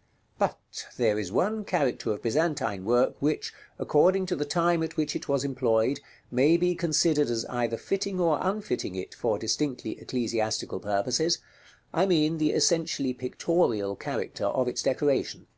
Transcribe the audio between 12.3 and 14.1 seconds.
the essentially pictorial